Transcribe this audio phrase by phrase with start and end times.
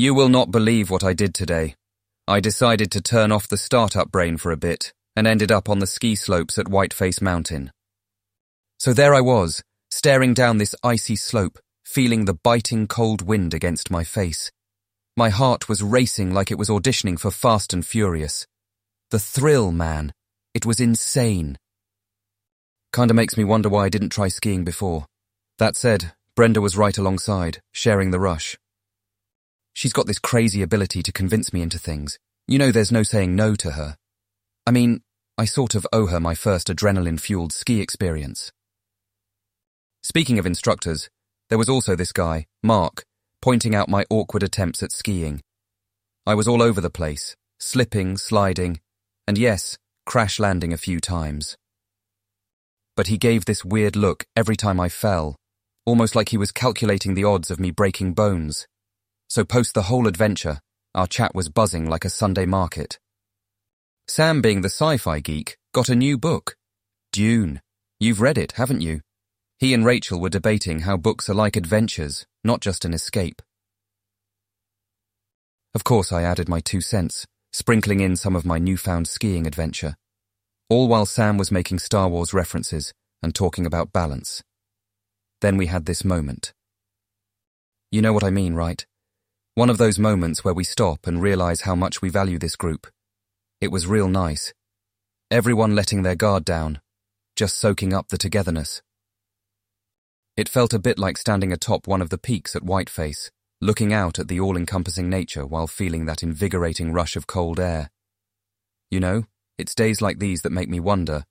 [0.00, 1.74] You will not believe what I did today.
[2.26, 5.78] I decided to turn off the startup brain for a bit and ended up on
[5.78, 7.70] the ski slopes at Whiteface Mountain.
[8.78, 13.90] So there I was, staring down this icy slope, feeling the biting cold wind against
[13.90, 14.50] my face.
[15.18, 18.46] My heart was racing like it was auditioning for Fast and Furious.
[19.10, 20.14] The thrill, man.
[20.54, 21.58] It was insane.
[22.94, 25.04] Kinda makes me wonder why I didn't try skiing before.
[25.58, 28.56] That said, Brenda was right alongside, sharing the rush.
[29.80, 32.18] She's got this crazy ability to convince me into things.
[32.46, 33.96] You know there's no saying no to her.
[34.66, 35.00] I mean,
[35.38, 38.52] I sort of owe her my first adrenaline-fueled ski experience.
[40.02, 41.08] Speaking of instructors,
[41.48, 43.04] there was also this guy, Mark,
[43.40, 45.40] pointing out my awkward attempts at skiing.
[46.26, 48.80] I was all over the place, slipping, sliding,
[49.26, 51.56] and yes, crash landing a few times.
[52.96, 55.36] But he gave this weird look every time I fell,
[55.86, 58.66] almost like he was calculating the odds of me breaking bones.
[59.30, 60.58] So post the whole adventure,
[60.92, 62.98] our chat was buzzing like a Sunday market.
[64.08, 66.56] Sam, being the sci-fi geek, got a new book.
[67.12, 67.60] Dune.
[68.00, 69.02] You've read it, haven't you?
[69.60, 73.40] He and Rachel were debating how books are like adventures, not just an escape.
[75.74, 79.94] Of course, I added my two cents, sprinkling in some of my newfound skiing adventure,
[80.68, 82.92] all while Sam was making Star Wars references
[83.22, 84.42] and talking about balance.
[85.40, 86.52] Then we had this moment.
[87.92, 88.84] You know what I mean, right?
[89.60, 92.86] One of those moments where we stop and realize how much we value this group.
[93.60, 94.54] It was real nice.
[95.30, 96.80] Everyone letting their guard down,
[97.36, 98.80] just soaking up the togetherness.
[100.34, 103.30] It felt a bit like standing atop one of the peaks at Whiteface,
[103.60, 107.90] looking out at the all-encompassing nature while feeling that invigorating rush of cold air.
[108.90, 109.24] You know,
[109.58, 111.26] it's days like these that make me wonder,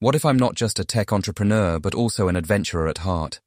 [0.00, 3.40] what if I'm not just a tech entrepreneur but also an adventurer at heart?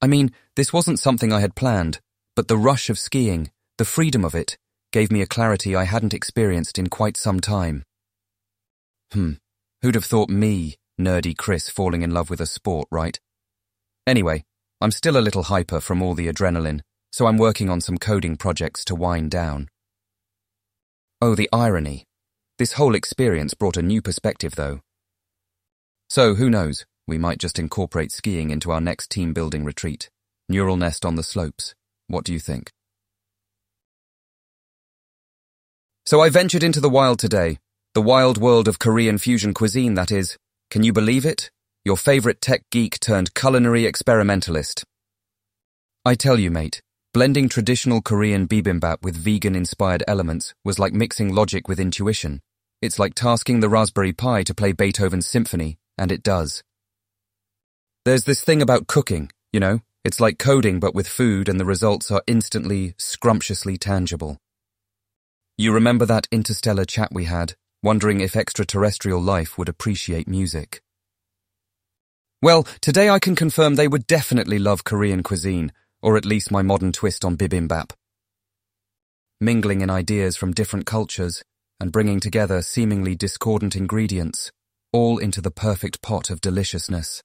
[0.00, 1.98] I mean, this wasn't something I had planned,
[2.36, 4.56] but the rush of skiing, the freedom of it,
[4.92, 7.84] gave me a clarity I hadn't experienced in quite some time.
[9.12, 9.32] Hmm,
[9.82, 13.18] who'd have thought me, nerdy Chris, falling in love with a sport, right?
[14.06, 14.44] Anyway,
[14.80, 16.80] I'm still a little hyper from all the adrenaline,
[17.12, 19.68] so I'm working on some coding projects to wind down.
[21.20, 22.04] Oh, the irony.
[22.58, 24.80] This whole experience brought a new perspective, though.
[26.08, 30.10] So, who knows, we might just incorporate skiing into our next team building retreat.
[30.48, 31.74] Neural nest on the slopes.
[32.08, 32.70] What do you think?
[36.06, 37.58] So I ventured into the wild today.
[37.94, 40.36] The wild world of Korean fusion cuisine, that is.
[40.70, 41.50] Can you believe it?
[41.84, 44.84] your favorite tech geek turned culinary experimentalist.
[46.04, 46.80] I tell you, mate,
[47.12, 52.40] blending traditional Korean bibimbap with vegan-inspired elements was like mixing logic with intuition.
[52.80, 56.62] It's like tasking the Raspberry Pi to play Beethoven's symphony, and it does.
[58.06, 59.80] There's this thing about cooking, you know?
[60.04, 64.38] It's like coding but with food and the results are instantly, scrumptiously tangible.
[65.56, 70.82] You remember that interstellar chat we had, wondering if extraterrestrial life would appreciate music?
[72.42, 75.72] Well, today I can confirm they would definitely love Korean cuisine,
[76.02, 77.92] or at least my modern twist on bibimbap.
[79.40, 81.42] Mingling in ideas from different cultures
[81.80, 84.50] and bringing together seemingly discordant ingredients,
[84.92, 87.22] all into the perfect pot of deliciousness.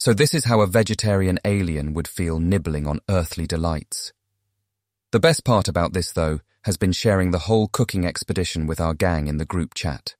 [0.00, 4.14] So this is how a vegetarian alien would feel nibbling on earthly delights.
[5.12, 8.94] The best part about this, though, has been sharing the whole cooking expedition with our
[8.94, 10.14] gang in the group chat.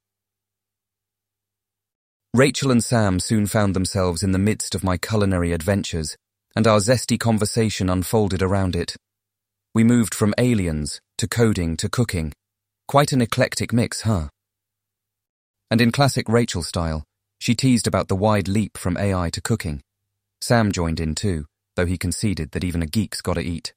[2.35, 6.15] Rachel and Sam soon found themselves in the midst of my culinary adventures,
[6.55, 8.97] and our zesty conversation unfolded around it.
[9.75, 12.35] We moved from aliens to coding to cooking.
[12.87, 14.29] Quite an eclectic mix, huh?
[15.71, 17.05] And in classic Rachel style,
[17.41, 19.83] she teased about the wide leap from AI to cooking.
[20.41, 23.73] Sam joined in too, though he conceded that even a geek's gotta eat.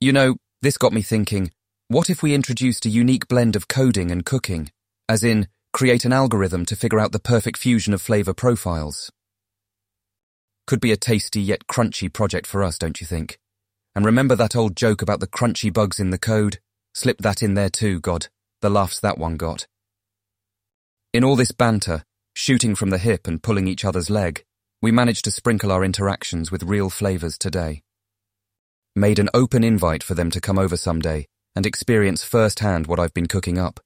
[0.00, 1.52] You know, this got me thinking,
[1.88, 4.70] what if we introduced a unique blend of coding and cooking?
[5.08, 9.12] As in, create an algorithm to figure out the perfect fusion of flavor profiles.
[10.66, 13.38] Could be a tasty yet crunchy project for us, don't you think?
[13.94, 16.58] And remember that old joke about the crunchy bugs in the code?
[16.94, 18.28] Slip that in there too, God.
[18.62, 19.66] The laughs that one got.
[21.12, 22.04] In all this banter,
[22.40, 24.42] shooting from the hip and pulling each other's leg,
[24.80, 27.82] we managed to sprinkle our interactions with real flavors today.
[28.96, 33.12] Made an open invite for them to come over someday and experience firsthand what I've
[33.12, 33.78] been cooking up.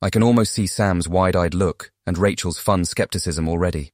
[0.00, 3.90] I can almost see Sam's wide-eyed look and Rachel's fun skepticism already.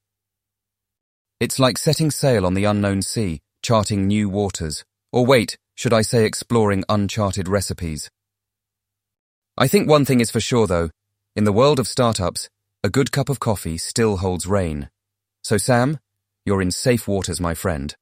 [1.39, 6.03] It's like setting sail on the unknown sea, charting new waters, or wait, should I
[6.03, 8.11] say exploring uncharted recipes.
[9.57, 10.91] I think one thing is for sure though,
[11.35, 12.47] in the world of startups,
[12.83, 14.89] a good cup of coffee still holds reign.
[15.43, 15.99] So Sam,
[16.47, 17.95] you're in safe waters, my friend.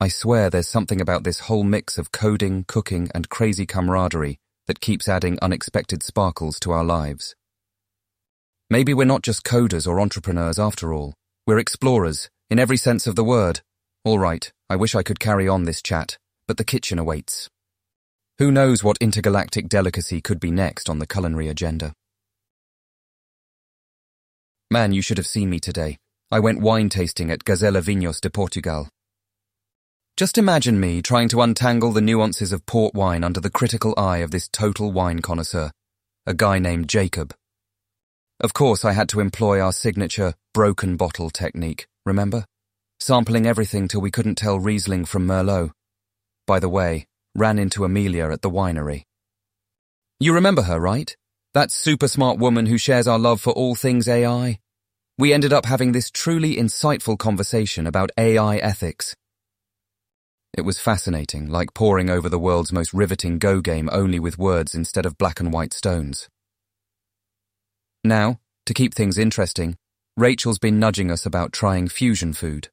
[0.00, 4.80] I swear there's something about this whole mix of coding, cooking, and crazy camaraderie that
[4.80, 7.36] keeps adding unexpected sparkles to our lives.
[8.68, 11.14] Maybe we're not just coders or entrepreneurs after all.
[11.46, 13.60] We're explorers, in every sense of the word.
[14.04, 16.18] All right, I wish I could carry on this chat,
[16.48, 17.48] but the kitchen awaits.
[18.38, 21.92] Who knows what intergalactic delicacy could be next on the culinary agenda?
[24.72, 25.98] Man, you should have seen me today.
[26.30, 28.88] I went wine tasting at Gazela Vinhos de Portugal.
[30.16, 34.24] Just imagine me trying to untangle the nuances of port wine under the critical eye
[34.24, 35.72] of this total wine connoisseur,
[36.26, 37.34] a guy named Jacob.
[38.40, 42.46] Of course, I had to employ our signature broken bottle technique, remember?
[42.98, 45.72] Sampling everything till we couldn't tell Riesling from Merlot.
[46.46, 47.04] By the way,
[47.34, 49.02] ran into Amelia at the winery.
[50.18, 51.14] You remember her, right?
[51.52, 54.60] That super smart woman who shares our love for all things AI?
[55.22, 59.14] We ended up having this truly insightful conversation about AI ethics.
[60.52, 64.74] It was fascinating, like poring over the world's most riveting Go game only with words
[64.74, 66.28] instead of black and white stones.
[68.02, 69.76] Now, to keep things interesting,
[70.16, 72.70] Rachel's been nudging us about trying fusion food.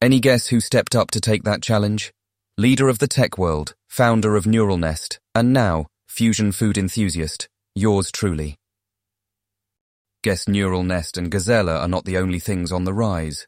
[0.00, 2.10] Any guess who stepped up to take that challenge?
[2.56, 8.10] Leader of the tech world, founder of Neural Nest, and now fusion food enthusiast, yours
[8.10, 8.56] truly.
[10.24, 13.46] Guess Neural Nest and Gazela are not the only things on the rise.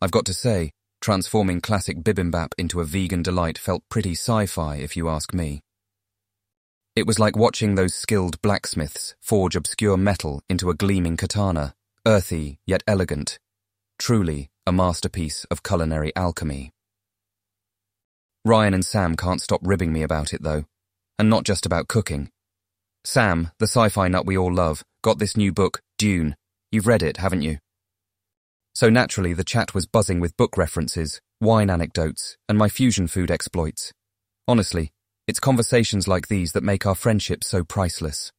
[0.00, 0.70] I've got to say,
[1.00, 5.62] transforming classic bibimbap into a vegan delight felt pretty sci-fi if you ask me.
[6.94, 11.74] It was like watching those skilled blacksmiths forge obscure metal into a gleaming katana,
[12.06, 13.40] earthy yet elegant.
[13.98, 16.70] Truly a masterpiece of culinary alchemy.
[18.44, 20.66] Ryan and Sam can't stop ribbing me about it though,
[21.18, 22.30] and not just about cooking.
[23.04, 26.34] Sam, the sci-fi nut we all love, got this new book, Dune.
[26.72, 27.58] You've read it, haven't you?
[28.74, 33.30] So naturally the chat was buzzing with book references, wine anecdotes, and my fusion food
[33.30, 33.92] exploits.
[34.48, 34.90] Honestly,
[35.28, 38.32] it's conversations like these that make our friendship so priceless.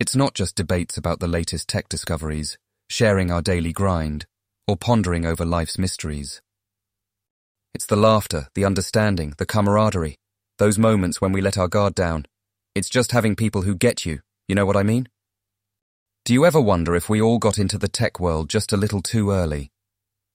[0.00, 2.58] It's not just debates about the latest tech discoveries,
[2.90, 4.26] sharing our daily grind,
[4.66, 6.42] or pondering over life's mysteries.
[7.74, 10.16] It's the laughter, the understanding, the camaraderie,
[10.58, 12.26] those moments when we let our guard down.
[12.74, 14.18] It's just having people who get you,
[14.48, 15.06] you know what I mean?
[16.28, 19.00] Do you ever wonder if we all got into the tech world just a little
[19.00, 19.72] too early?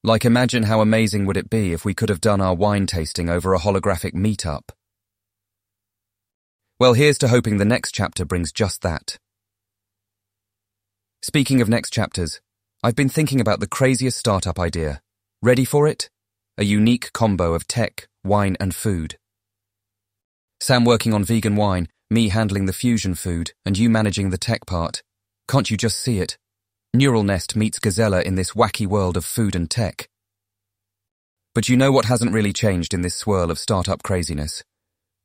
[0.04, 3.30] Like imagine how amazing would it be if we could have done our wine tasting
[3.30, 4.72] over a holographic meetup?
[6.80, 9.20] Well, here's to hoping the next chapter brings just that.
[11.22, 12.42] Speaking of next chapters,
[12.82, 15.00] I've been thinking about the craziest startup idea.
[15.44, 16.10] Ready for it?
[16.58, 19.20] A unique combo of tech, wine, and food.
[20.60, 24.66] Sam working on vegan wine, me handling the fusion food, and you managing the tech
[24.66, 25.04] part.
[25.54, 26.40] Can't you just see it?
[26.96, 30.10] Neural Nest meets Gazela in this wacky world of food and tech.
[31.54, 34.64] But you know what hasn't really changed in this swirl of startup craziness?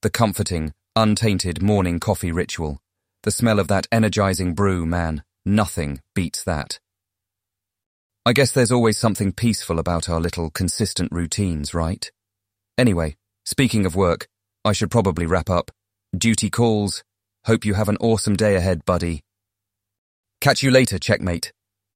[0.03, 2.79] The comforting, Untainted morning coffee ritual.
[3.23, 6.79] The smell of that energizing brew, man, nothing beats that.
[8.27, 12.13] I guess there's always something peaceful about our little consistent routines, right?
[12.77, 13.17] Anyway,
[13.47, 14.29] speaking of work,
[14.63, 15.71] I should probably wrap up.
[16.15, 17.03] Duty calls.
[17.47, 19.23] Hope you have an awesome day ahead, buddy.
[20.41, 21.53] Catch you later, checkmate.